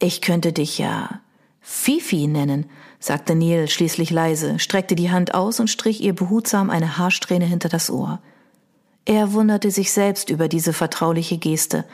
Ich 0.00 0.20
könnte 0.20 0.52
dich 0.52 0.78
ja 0.78 1.20
Fifi 1.60 2.26
nennen, 2.26 2.66
sagte 2.98 3.34
Neil 3.34 3.68
schließlich 3.68 4.10
leise, 4.10 4.58
streckte 4.58 4.94
die 4.94 5.10
Hand 5.10 5.34
aus 5.34 5.60
und 5.60 5.68
strich 5.68 6.00
ihr 6.00 6.14
behutsam 6.14 6.70
eine 6.70 6.98
Haarsträhne 6.98 7.44
hinter 7.44 7.68
das 7.68 7.90
Ohr. 7.90 8.20
Er 9.04 9.32
wunderte 9.32 9.70
sich 9.70 9.92
selbst 9.92 10.30
über 10.30 10.48
diese 10.48 10.72
vertrauliche 10.72 11.38
Geste. 11.38 11.84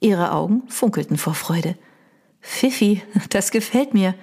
Ihre 0.00 0.32
Augen 0.32 0.62
funkelten 0.68 1.16
vor 1.16 1.34
Freude. 1.34 1.76
Fifi, 2.40 3.02
das 3.30 3.50
gefällt 3.50 3.94
mir. 3.94 4.14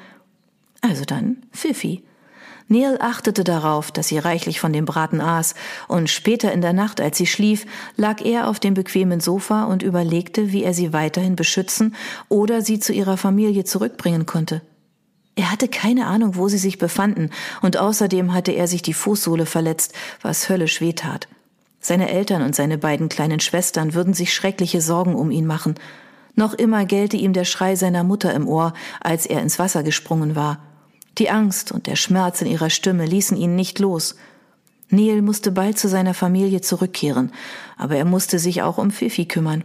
Also 0.87 1.03
dann 1.03 1.37
Fifi. 1.51 2.03
Neil 2.67 2.97
achtete 2.99 3.43
darauf, 3.43 3.91
dass 3.91 4.07
sie 4.07 4.19
reichlich 4.19 4.59
von 4.59 4.71
dem 4.71 4.85
Braten 4.85 5.19
aß, 5.19 5.55
und 5.87 6.11
später 6.11 6.51
in 6.51 6.61
der 6.61 6.73
Nacht, 6.73 7.01
als 7.01 7.17
sie 7.17 7.25
schlief, 7.25 7.65
lag 7.95 8.21
er 8.23 8.47
auf 8.47 8.59
dem 8.59 8.75
bequemen 8.75 9.19
Sofa 9.19 9.63
und 9.63 9.81
überlegte, 9.81 10.51
wie 10.51 10.63
er 10.63 10.75
sie 10.75 10.93
weiterhin 10.93 11.35
beschützen 11.35 11.95
oder 12.29 12.61
sie 12.61 12.79
zu 12.79 12.93
ihrer 12.93 13.17
Familie 13.17 13.63
zurückbringen 13.63 14.27
konnte. 14.27 14.61
Er 15.35 15.51
hatte 15.51 15.67
keine 15.67 16.05
Ahnung, 16.05 16.35
wo 16.35 16.49
sie 16.49 16.59
sich 16.59 16.77
befanden, 16.77 17.31
und 17.63 17.77
außerdem 17.77 18.33
hatte 18.33 18.51
er 18.51 18.67
sich 18.67 18.83
die 18.83 18.93
Fußsohle 18.93 19.47
verletzt, 19.47 19.93
was 20.21 20.49
höllisch 20.49 20.81
wehtat. 20.81 21.27
Seine 21.79 22.09
Eltern 22.09 22.43
und 22.43 22.55
seine 22.55 22.77
beiden 22.77 23.09
kleinen 23.09 23.39
Schwestern 23.39 23.95
würden 23.95 24.13
sich 24.13 24.33
schreckliche 24.33 24.81
Sorgen 24.81 25.15
um 25.15 25.31
ihn 25.31 25.45
machen. 25.45 25.75
Noch 26.35 26.53
immer 26.53 26.85
gellte 26.85 27.15
ihm 27.15 27.33
der 27.33 27.45
Schrei 27.45 27.75
seiner 27.75 28.03
Mutter 28.03 28.33
im 28.33 28.47
Ohr, 28.47 28.73
als 28.99 29.25
er 29.25 29.41
ins 29.41 29.59
Wasser 29.59 29.83
gesprungen 29.83 30.35
war. 30.35 30.64
Die 31.17 31.29
Angst 31.29 31.71
und 31.71 31.87
der 31.87 31.95
Schmerz 31.95 32.41
in 32.41 32.47
ihrer 32.47 32.69
Stimme 32.69 33.05
ließen 33.05 33.37
ihn 33.37 33.55
nicht 33.55 33.79
los. 33.79 34.15
Neil 34.89 35.21
musste 35.21 35.51
bald 35.51 35.79
zu 35.79 35.87
seiner 35.87 36.13
Familie 36.13 36.61
zurückkehren, 36.61 37.31
aber 37.77 37.95
er 37.95 38.05
musste 38.05 38.37
sich 38.39 38.61
auch 38.61 38.77
um 38.77 38.91
Fifi 38.91 39.25
kümmern. 39.25 39.63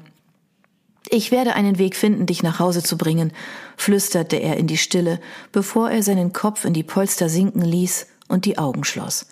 Ich 1.08 1.32
werde 1.32 1.54
einen 1.54 1.78
Weg 1.78 1.96
finden, 1.96 2.26
dich 2.26 2.42
nach 2.42 2.60
Hause 2.60 2.82
zu 2.82 2.96
bringen, 2.96 3.32
flüsterte 3.76 4.36
er 4.36 4.56
in 4.56 4.66
die 4.66 4.76
Stille, 4.76 5.20
bevor 5.50 5.90
er 5.90 6.02
seinen 6.02 6.32
Kopf 6.32 6.64
in 6.64 6.72
die 6.72 6.84
Polster 6.84 7.28
sinken 7.28 7.62
ließ 7.62 8.06
und 8.28 8.44
die 8.44 8.58
Augen 8.58 8.84
schloss. 8.84 9.26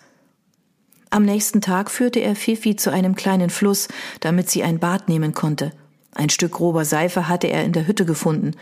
Am 1.09 1.23
nächsten 1.23 1.61
Tag 1.61 1.89
führte 1.89 2.19
er 2.19 2.35
Fifi 2.35 2.75
zu 2.75 2.91
einem 2.91 3.15
kleinen 3.15 3.49
Fluss, 3.49 3.87
damit 4.19 4.49
sie 4.49 4.61
ein 4.63 4.79
Bad 4.79 5.07
nehmen 5.09 5.33
konnte. 5.33 5.71
Ein 6.13 6.29
Stück 6.29 6.53
grober 6.53 6.85
Seife 6.85 7.27
hatte 7.27 7.47
er 7.47 7.63
in 7.63 7.73
der 7.73 7.87
Hütte 7.87 8.05
gefunden. 8.05 8.55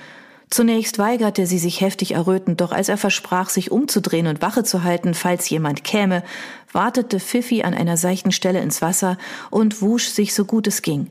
Zunächst 0.49 0.97
weigerte 0.97 1.45
sie 1.45 1.59
sich 1.59 1.81
heftig 1.81 2.13
errötend, 2.13 2.61
doch 2.61 2.71
als 2.71 2.87
er 2.87 2.97
versprach, 2.97 3.49
sich 3.49 3.69
umzudrehen 3.71 4.27
und 4.27 4.41
Wache 4.41 4.63
zu 4.63 4.83
halten, 4.83 5.13
falls 5.13 5.49
jemand 5.49 5.83
käme, 5.83 6.23
wartete 6.71 7.19
Fifi 7.19 7.63
an 7.63 7.73
einer 7.73 7.97
seichten 7.97 8.31
Stelle 8.31 8.61
ins 8.61 8.81
Wasser 8.81 9.17
und 9.49 9.81
wusch 9.81 10.07
sich 10.07 10.33
so 10.33 10.45
gut 10.45 10.67
es 10.67 10.81
ging. 10.81 11.07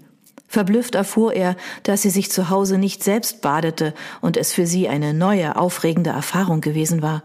Verblüfft 0.49 0.95
erfuhr 0.95 1.35
er, 1.35 1.57
dass 1.83 2.03
sie 2.03 2.11
sich 2.11 2.31
zu 2.31 2.49
Hause 2.49 2.79
nicht 2.79 3.05
selbst 3.05 3.43
badete 3.43 3.95
und 4.21 4.37
es 4.37 4.53
für 4.53 4.67
sie 4.67 4.89
eine 4.89 5.13
neue, 5.13 5.57
aufregende 5.57 6.11
Erfahrung 6.11 6.61
gewesen 6.61 7.03
war. 7.03 7.23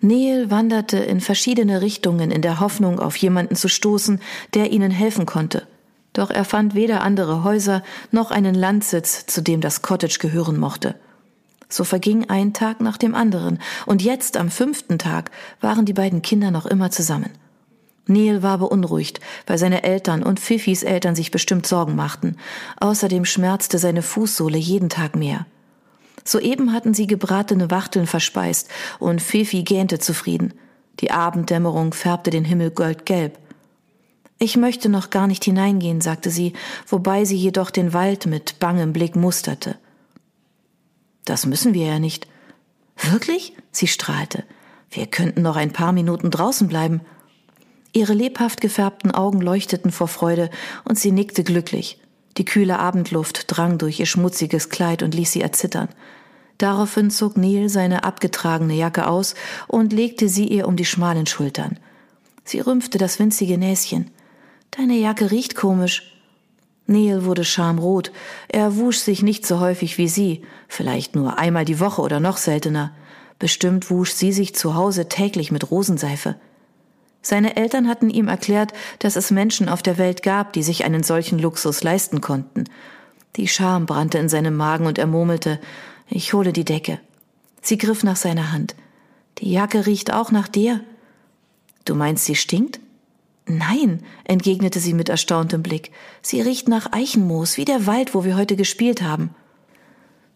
Neil 0.00 0.50
wanderte 0.50 0.98
in 0.98 1.20
verschiedene 1.20 1.80
Richtungen 1.80 2.30
in 2.30 2.42
der 2.42 2.60
Hoffnung, 2.60 3.00
auf 3.00 3.16
jemanden 3.16 3.56
zu 3.56 3.68
stoßen, 3.68 4.20
der 4.54 4.72
ihnen 4.72 4.90
helfen 4.90 5.26
konnte. 5.26 5.66
Doch 6.18 6.30
er 6.30 6.44
fand 6.44 6.74
weder 6.74 7.02
andere 7.02 7.44
Häuser 7.44 7.84
noch 8.10 8.32
einen 8.32 8.56
Landsitz, 8.56 9.26
zu 9.26 9.40
dem 9.40 9.60
das 9.60 9.82
Cottage 9.82 10.18
gehören 10.18 10.58
mochte. 10.58 10.96
So 11.68 11.84
verging 11.84 12.28
ein 12.28 12.52
Tag 12.52 12.80
nach 12.80 12.96
dem 12.96 13.14
anderen, 13.14 13.60
und 13.86 14.02
jetzt 14.02 14.36
am 14.36 14.50
fünften 14.50 14.98
Tag 14.98 15.30
waren 15.60 15.84
die 15.84 15.92
beiden 15.92 16.20
Kinder 16.20 16.50
noch 16.50 16.66
immer 16.66 16.90
zusammen. 16.90 17.30
Neil 18.06 18.42
war 18.42 18.58
beunruhigt, 18.58 19.20
weil 19.46 19.58
seine 19.58 19.84
Eltern 19.84 20.24
und 20.24 20.40
Fifis 20.40 20.82
Eltern 20.82 21.14
sich 21.14 21.30
bestimmt 21.30 21.68
Sorgen 21.68 21.94
machten. 21.94 22.36
Außerdem 22.80 23.24
schmerzte 23.24 23.78
seine 23.78 24.02
Fußsohle 24.02 24.58
jeden 24.58 24.88
Tag 24.88 25.14
mehr. 25.14 25.46
Soeben 26.24 26.72
hatten 26.72 26.94
sie 26.94 27.06
gebratene 27.06 27.70
Wachteln 27.70 28.08
verspeist 28.08 28.68
und 28.98 29.22
Fifi 29.22 29.62
gähnte 29.62 30.00
zufrieden. 30.00 30.52
Die 30.98 31.12
Abenddämmerung 31.12 31.92
färbte 31.92 32.30
den 32.30 32.44
Himmel 32.44 32.72
goldgelb. 32.72 33.38
Ich 34.38 34.56
möchte 34.56 34.88
noch 34.88 35.10
gar 35.10 35.26
nicht 35.26 35.44
hineingehen, 35.44 36.00
sagte 36.00 36.30
sie, 36.30 36.52
wobei 36.86 37.24
sie 37.24 37.36
jedoch 37.36 37.70
den 37.70 37.92
Wald 37.92 38.26
mit 38.26 38.58
bangem 38.60 38.92
Blick 38.92 39.16
musterte. 39.16 39.76
Das 41.24 41.44
müssen 41.44 41.74
wir 41.74 41.86
ja 41.86 41.98
nicht. 41.98 42.28
Wirklich? 42.96 43.52
Sie 43.72 43.88
strahlte. 43.88 44.44
Wir 44.90 45.06
könnten 45.06 45.42
noch 45.42 45.56
ein 45.56 45.72
paar 45.72 45.92
Minuten 45.92 46.30
draußen 46.30 46.68
bleiben. 46.68 47.00
Ihre 47.92 48.14
lebhaft 48.14 48.60
gefärbten 48.60 49.10
Augen 49.10 49.40
leuchteten 49.40 49.90
vor 49.90 50.08
Freude 50.08 50.50
und 50.84 50.98
sie 50.98 51.10
nickte 51.10 51.42
glücklich. 51.42 52.00
Die 52.36 52.44
kühle 52.44 52.78
Abendluft 52.78 53.44
drang 53.48 53.78
durch 53.78 53.98
ihr 53.98 54.06
schmutziges 54.06 54.68
Kleid 54.68 55.02
und 55.02 55.14
ließ 55.14 55.32
sie 55.32 55.42
erzittern. 55.42 55.88
Daraufhin 56.58 57.10
zog 57.10 57.36
Neil 57.36 57.68
seine 57.68 58.04
abgetragene 58.04 58.74
Jacke 58.74 59.08
aus 59.08 59.34
und 59.66 59.92
legte 59.92 60.28
sie 60.28 60.46
ihr 60.46 60.66
um 60.68 60.76
die 60.76 60.84
schmalen 60.84 61.26
Schultern. 61.26 61.78
Sie 62.44 62.60
rümpfte 62.60 62.98
das 62.98 63.18
winzige 63.18 63.58
Näschen. 63.58 64.10
Deine 64.70 64.96
Jacke 64.96 65.30
riecht 65.30 65.54
komisch. 65.54 66.14
Neil 66.86 67.24
wurde 67.24 67.44
schamrot. 67.44 68.12
Er 68.48 68.76
wusch 68.76 68.98
sich 68.98 69.22
nicht 69.22 69.46
so 69.46 69.60
häufig 69.60 69.98
wie 69.98 70.08
sie, 70.08 70.42
vielleicht 70.68 71.14
nur 71.14 71.38
einmal 71.38 71.64
die 71.64 71.80
Woche 71.80 72.00
oder 72.00 72.18
noch 72.18 72.38
seltener. 72.38 72.92
Bestimmt 73.38 73.90
wusch 73.90 74.12
sie 74.12 74.32
sich 74.32 74.54
zu 74.54 74.74
Hause 74.74 75.08
täglich 75.08 75.52
mit 75.52 75.70
Rosenseife. 75.70 76.36
Seine 77.20 77.56
Eltern 77.56 77.88
hatten 77.88 78.10
ihm 78.10 78.28
erklärt, 78.28 78.72
dass 79.00 79.16
es 79.16 79.30
Menschen 79.30 79.68
auf 79.68 79.82
der 79.82 79.98
Welt 79.98 80.22
gab, 80.22 80.52
die 80.54 80.62
sich 80.62 80.84
einen 80.84 81.02
solchen 81.02 81.38
Luxus 81.38 81.82
leisten 81.82 82.20
konnten. 82.20 82.64
Die 83.36 83.48
Scham 83.48 83.86
brannte 83.86 84.18
in 84.18 84.28
seinem 84.28 84.56
Magen 84.56 84.86
und 84.86 84.98
er 84.98 85.06
murmelte, 85.06 85.60
ich 86.08 86.32
hole 86.32 86.52
die 86.52 86.64
Decke. 86.64 87.00
Sie 87.60 87.76
griff 87.76 88.02
nach 88.02 88.16
seiner 88.16 88.52
Hand. 88.52 88.74
Die 89.38 89.52
Jacke 89.52 89.84
riecht 89.84 90.12
auch 90.12 90.30
nach 90.30 90.48
dir. 90.48 90.80
Du 91.84 91.94
meinst, 91.94 92.24
sie 92.24 92.34
stinkt? 92.34 92.80
Nein, 93.48 94.02
entgegnete 94.24 94.78
sie 94.78 94.92
mit 94.92 95.08
erstauntem 95.08 95.62
Blick. 95.62 95.90
Sie 96.20 96.40
riecht 96.40 96.68
nach 96.68 96.92
Eichenmoos, 96.92 97.56
wie 97.56 97.64
der 97.64 97.86
Wald, 97.86 98.14
wo 98.14 98.24
wir 98.24 98.36
heute 98.36 98.56
gespielt 98.56 99.02
haben. 99.02 99.30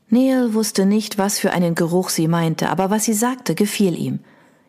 Neil 0.08 0.54
wusste 0.54 0.86
nicht, 0.86 1.18
was 1.18 1.38
für 1.38 1.52
einen 1.52 1.74
Geruch 1.74 2.08
sie 2.08 2.28
meinte, 2.28 2.70
aber 2.70 2.90
was 2.90 3.04
sie 3.04 3.12
sagte, 3.12 3.54
gefiel 3.54 3.98
ihm. 3.98 4.20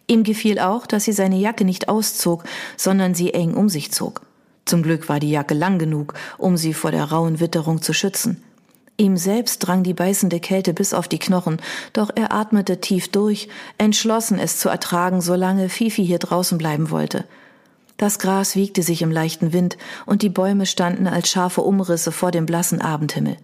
Ihm 0.07 0.23
gefiel 0.23 0.59
auch, 0.59 0.85
dass 0.85 1.05
sie 1.05 1.13
seine 1.13 1.37
Jacke 1.37 1.63
nicht 1.63 1.87
auszog, 1.87 2.43
sondern 2.75 3.15
sie 3.15 3.33
eng 3.33 3.53
um 3.53 3.69
sich 3.69 3.91
zog. 3.91 4.21
Zum 4.65 4.83
Glück 4.83 5.07
war 5.07 5.19
die 5.19 5.31
Jacke 5.31 5.53
lang 5.53 5.79
genug, 5.79 6.13
um 6.37 6.57
sie 6.57 6.73
vor 6.73 6.91
der 6.91 7.05
rauen 7.05 7.39
Witterung 7.39 7.81
zu 7.81 7.93
schützen. 7.93 8.43
Ihm 8.97 9.17
selbst 9.17 9.59
drang 9.59 9.83
die 9.83 9.93
beißende 9.93 10.39
Kälte 10.39 10.73
bis 10.73 10.93
auf 10.93 11.07
die 11.07 11.19
Knochen, 11.19 11.57
doch 11.93 12.11
er 12.13 12.31
atmete 12.31 12.79
tief 12.79 13.09
durch, 13.09 13.47
entschlossen 13.77 14.37
es 14.37 14.59
zu 14.59 14.69
ertragen, 14.69 15.19
solange 15.21 15.69
Fifi 15.69 16.05
hier 16.05 16.19
draußen 16.19 16.57
bleiben 16.57 16.89
wollte. 16.89 17.25
Das 18.03 18.19
Gras 18.19 18.57
wiegte 18.57 18.83
sich 18.83 19.01
im 19.01 19.11
leichten 19.11 19.53
Wind 19.53 19.77
und 20.05 20.23
die 20.23 20.29
Bäume 20.29 20.65
standen 20.65 21.07
als 21.07 21.29
scharfe 21.29 21.61
Umrisse 21.61 22.11
vor 22.11 22.31
dem 22.31 22.45
blassen 22.45 22.81
Abendhimmel. 22.81 23.37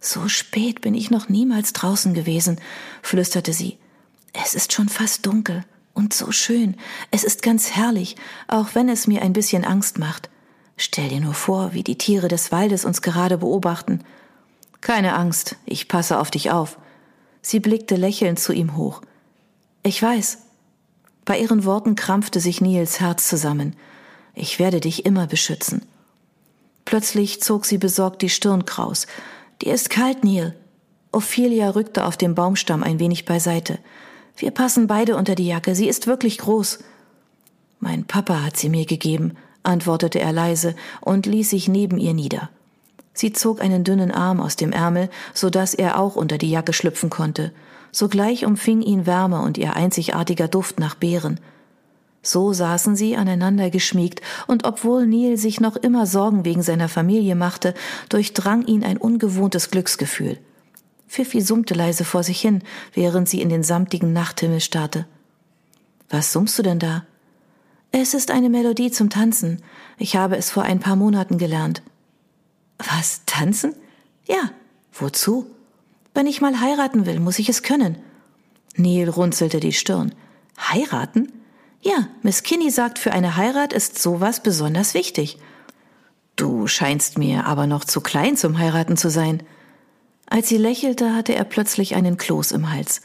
So 0.00 0.28
spät 0.28 0.82
bin 0.82 0.94
ich 0.94 1.10
noch 1.10 1.28
niemals 1.28 1.72
draußen 1.72 2.14
gewesen, 2.14 2.60
flüsterte 3.02 3.52
sie. 3.52 3.76
Es 4.32 4.54
ist 4.54 4.72
schon 4.72 4.88
fast 4.88 5.26
dunkel 5.26 5.64
und 5.94 6.14
so 6.14 6.30
schön. 6.30 6.76
Es 7.10 7.24
ist 7.24 7.42
ganz 7.42 7.72
herrlich, 7.72 8.14
auch 8.46 8.76
wenn 8.76 8.88
es 8.88 9.08
mir 9.08 9.20
ein 9.22 9.32
bisschen 9.32 9.64
Angst 9.64 9.98
macht. 9.98 10.30
Stell 10.76 11.08
dir 11.08 11.20
nur 11.20 11.34
vor, 11.34 11.72
wie 11.72 11.82
die 11.82 11.98
Tiere 11.98 12.28
des 12.28 12.52
Waldes 12.52 12.84
uns 12.84 13.02
gerade 13.02 13.38
beobachten. 13.38 14.04
Keine 14.80 15.16
Angst, 15.16 15.56
ich 15.66 15.88
passe 15.88 16.20
auf 16.20 16.30
dich 16.30 16.52
auf. 16.52 16.78
Sie 17.42 17.58
blickte 17.58 17.96
lächelnd 17.96 18.38
zu 18.38 18.52
ihm 18.52 18.76
hoch. 18.76 19.02
Ich 19.82 20.00
weiß. 20.00 20.43
Bei 21.24 21.38
ihren 21.38 21.64
Worten 21.64 21.96
krampfte 21.96 22.40
sich 22.40 22.60
Niels 22.60 23.00
Herz 23.00 23.28
zusammen. 23.28 23.74
Ich 24.34 24.58
werde 24.58 24.80
dich 24.80 25.06
immer 25.06 25.26
beschützen. 25.26 25.82
Plötzlich 26.84 27.40
zog 27.40 27.64
sie 27.64 27.78
besorgt 27.78 28.22
die 28.22 28.28
Stirn 28.28 28.66
kraus. 28.66 29.06
Dir 29.62 29.72
ist 29.72 29.90
kalt, 29.90 30.24
Neil. 30.24 30.54
Ophelia 31.12 31.70
rückte 31.70 32.04
auf 32.04 32.16
dem 32.16 32.34
Baumstamm 32.34 32.82
ein 32.82 32.98
wenig 32.98 33.24
beiseite. 33.24 33.78
Wir 34.36 34.50
passen 34.50 34.86
beide 34.86 35.16
unter 35.16 35.34
die 35.34 35.46
Jacke, 35.46 35.74
sie 35.74 35.88
ist 35.88 36.06
wirklich 36.06 36.38
groß. 36.38 36.80
Mein 37.78 38.04
Papa 38.04 38.42
hat 38.42 38.56
sie 38.56 38.68
mir 38.68 38.84
gegeben, 38.84 39.36
antwortete 39.62 40.18
er 40.18 40.32
leise 40.32 40.74
und 41.00 41.26
ließ 41.26 41.50
sich 41.50 41.68
neben 41.68 41.98
ihr 41.98 42.14
nieder. 42.14 42.50
Sie 43.12 43.32
zog 43.32 43.60
einen 43.60 43.84
dünnen 43.84 44.10
Arm 44.10 44.40
aus 44.40 44.56
dem 44.56 44.72
Ärmel, 44.72 45.08
so 45.32 45.50
dass 45.50 45.72
er 45.72 46.00
auch 46.00 46.16
unter 46.16 46.36
die 46.36 46.50
Jacke 46.50 46.72
schlüpfen 46.72 47.10
konnte. 47.10 47.52
Sogleich 47.94 48.44
umfing 48.44 48.82
ihn 48.82 49.06
Wärme 49.06 49.40
und 49.42 49.56
ihr 49.56 49.76
einzigartiger 49.76 50.48
Duft 50.48 50.80
nach 50.80 50.96
Beeren. 50.96 51.38
So 52.22 52.52
saßen 52.52 52.96
sie 52.96 53.14
aneinander 53.14 53.70
geschmiegt, 53.70 54.20
und 54.48 54.64
obwohl 54.64 55.06
Neil 55.06 55.36
sich 55.36 55.60
noch 55.60 55.76
immer 55.76 56.04
Sorgen 56.04 56.44
wegen 56.44 56.62
seiner 56.62 56.88
Familie 56.88 57.36
machte, 57.36 57.72
durchdrang 58.08 58.66
ihn 58.66 58.82
ein 58.82 58.96
ungewohntes 58.96 59.70
Glücksgefühl. 59.70 60.38
Pfiffi 61.06 61.40
summte 61.40 61.74
leise 61.74 62.04
vor 62.04 62.24
sich 62.24 62.40
hin, 62.40 62.62
während 62.94 63.28
sie 63.28 63.40
in 63.40 63.48
den 63.48 63.62
samtigen 63.62 64.12
Nachthimmel 64.12 64.60
starrte. 64.60 65.06
Was 66.08 66.32
summst 66.32 66.58
du 66.58 66.64
denn 66.64 66.80
da? 66.80 67.04
Es 67.92 68.12
ist 68.12 68.32
eine 68.32 68.50
Melodie 68.50 68.90
zum 68.90 69.08
Tanzen. 69.08 69.62
Ich 69.98 70.16
habe 70.16 70.36
es 70.36 70.50
vor 70.50 70.64
ein 70.64 70.80
paar 70.80 70.96
Monaten 70.96 71.38
gelernt. 71.38 71.80
Was, 72.78 73.20
tanzen? 73.24 73.72
Ja. 74.26 74.50
Wozu? 74.92 75.46
Wenn 76.14 76.26
ich 76.28 76.40
mal 76.40 76.60
heiraten 76.60 77.06
will, 77.06 77.18
muss 77.18 77.40
ich 77.40 77.48
es 77.48 77.62
können. 77.62 77.98
Neil 78.76 79.08
runzelte 79.08 79.60
die 79.60 79.72
Stirn. 79.72 80.14
Heiraten? 80.58 81.32
Ja, 81.82 82.08
Miss 82.22 82.42
Kinney 82.42 82.70
sagt, 82.70 82.98
für 82.98 83.12
eine 83.12 83.36
Heirat 83.36 83.72
ist 83.72 84.00
sowas 84.00 84.40
besonders 84.40 84.94
wichtig. 84.94 85.38
Du 86.36 86.66
scheinst 86.66 87.18
mir 87.18 87.46
aber 87.46 87.66
noch 87.66 87.84
zu 87.84 88.00
klein 88.00 88.36
zum 88.36 88.58
Heiraten 88.58 88.96
zu 88.96 89.10
sein. 89.10 89.42
Als 90.26 90.48
sie 90.48 90.56
lächelte, 90.56 91.14
hatte 91.14 91.34
er 91.34 91.44
plötzlich 91.44 91.94
einen 91.94 92.16
Kloß 92.16 92.52
im 92.52 92.72
Hals. 92.72 93.02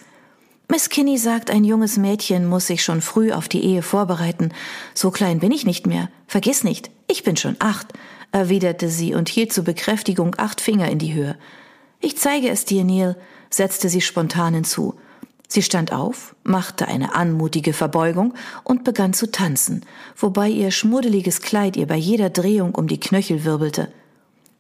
Miss 0.70 0.90
Kinney 0.90 1.18
sagt, 1.18 1.50
ein 1.50 1.64
junges 1.64 1.98
Mädchen 1.98 2.46
muss 2.46 2.68
sich 2.68 2.84
schon 2.84 3.02
früh 3.02 3.32
auf 3.32 3.50
die 3.50 3.64
Ehe 3.64 3.82
vorbereiten. 3.82 4.54
So 4.94 5.10
klein 5.10 5.40
bin 5.40 5.52
ich 5.52 5.66
nicht 5.66 5.88
mehr. 5.88 6.10
Vergiss 6.28 6.64
nicht, 6.64 6.92
ich 7.08 7.24
bin 7.24 7.38
schon 7.38 7.56
acht, 7.58 7.88
erwiderte 8.32 8.90
sie 8.90 9.16
und 9.16 9.30
hielt 9.30 9.52
zur 9.52 9.64
Bekräftigung 9.64 10.36
acht 10.38 10.62
Finger 10.62 10.90
in 10.90 11.00
die 11.00 11.14
Höhe. 11.14 11.38
Ich 12.00 12.18
zeige 12.18 12.50
es 12.50 12.66
dir, 12.66 12.84
Neil, 12.84 13.18
setzte 13.50 13.90
sie 13.90 14.02
spontan 14.02 14.54
hinzu. 14.54 14.96
Sie 15.48 15.64
stand 15.64 15.92
auf, 15.92 16.36
machte 16.44 16.88
eine 16.88 17.16
anmutige 17.16 17.74
Verbeugung 17.74 18.36
und 18.64 18.84
begann 18.84 19.14
zu 19.14 19.32
tanzen, 19.32 19.84
wobei 20.16 20.48
ihr 20.48 20.70
schmuddeliges 20.70 21.42
Kleid 21.42 21.76
ihr 21.76 21.88
bei 21.88 21.96
jeder 21.96 22.30
Drehung 22.30 22.76
um 22.76 22.88
die 22.88 23.00
Knöchel 23.00 23.44
wirbelte. 23.44 23.92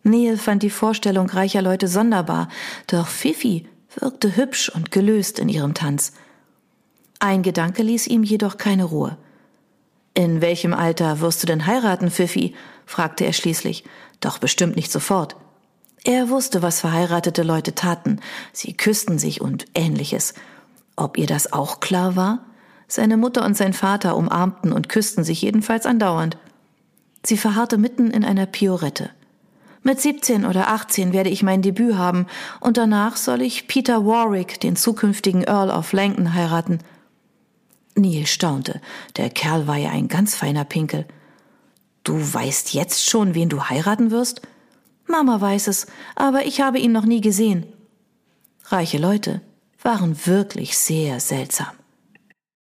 Neil 0.03 0.37
fand 0.37 0.63
die 0.63 0.71
Vorstellung 0.71 1.29
reicher 1.29 1.61
Leute 1.61 1.87
sonderbar, 1.87 2.49
doch 2.87 3.07
Fifi 3.07 3.67
wirkte 3.95 4.35
hübsch 4.35 4.69
und 4.69 4.91
gelöst 4.91 5.39
in 5.39 5.49
ihrem 5.49 5.75
Tanz. 5.75 6.13
Ein 7.19 7.43
Gedanke 7.43 7.83
ließ 7.83 8.07
ihm 8.07 8.23
jedoch 8.23 8.57
keine 8.57 8.85
Ruhe. 8.85 9.17
In 10.13 10.41
welchem 10.41 10.73
Alter 10.73 11.21
wirst 11.21 11.43
du 11.43 11.47
denn 11.47 11.67
heiraten, 11.67 12.09
Fifi? 12.09 12.55
fragte 12.85 13.25
er 13.25 13.33
schließlich. 13.33 13.83
Doch 14.21 14.39
bestimmt 14.39 14.75
nicht 14.75 14.91
sofort. 14.91 15.35
Er 16.03 16.29
wusste, 16.29 16.61
was 16.61 16.81
verheiratete 16.81 17.43
Leute 17.43 17.75
taten. 17.75 18.19
Sie 18.53 18.73
küssten 18.73 19.19
sich 19.19 19.41
und 19.41 19.65
ähnliches. 19.75 20.33
Ob 20.95 21.17
ihr 21.17 21.27
das 21.27 21.51
auch 21.53 21.79
klar 21.79 22.15
war? 22.15 22.45
Seine 22.87 23.17
Mutter 23.17 23.45
und 23.45 23.55
sein 23.55 23.73
Vater 23.73 24.17
umarmten 24.17 24.71
und 24.71 24.89
küssten 24.89 25.23
sich 25.23 25.41
jedenfalls 25.41 25.85
andauernd. 25.85 26.37
Sie 27.23 27.37
verharrte 27.37 27.77
mitten 27.77 28.11
in 28.11 28.23
einer 28.23 28.45
Piorette. 28.45 29.09
Mit 29.83 30.01
17 30.01 30.45
oder 30.45 30.69
18 30.69 31.13
werde 31.13 31.29
ich 31.29 31.43
mein 31.43 31.61
Debüt 31.61 31.95
haben 31.95 32.27
und 32.59 32.77
danach 32.77 33.15
soll 33.15 33.41
ich 33.41 33.67
Peter 33.67 34.05
Warwick, 34.05 34.59
den 34.59 34.75
zukünftigen 34.75 35.43
Earl 35.43 35.69
of 35.69 35.93
Langton, 35.93 36.33
heiraten. 36.33 36.79
Neil 37.95 38.25
staunte. 38.25 38.81
Der 39.17 39.29
Kerl 39.29 39.67
war 39.67 39.77
ja 39.77 39.91
ein 39.91 40.07
ganz 40.07 40.35
feiner 40.35 40.65
Pinkel. 40.65 41.05
Du 42.03 42.15
weißt 42.15 42.73
jetzt 42.73 43.07
schon, 43.09 43.35
wen 43.35 43.49
du 43.49 43.63
heiraten 43.63 44.11
wirst? 44.11 44.41
Mama 45.09 45.41
weiß 45.41 45.67
es, 45.67 45.87
aber 46.15 46.45
ich 46.45 46.61
habe 46.61 46.79
ihn 46.79 46.91
noch 46.91 47.05
nie 47.05 47.21
gesehen. 47.21 47.65
Reiche 48.65 48.97
Leute 48.97 49.41
waren 49.81 50.25
wirklich 50.25 50.77
sehr 50.77 51.19
seltsam. 51.19 51.78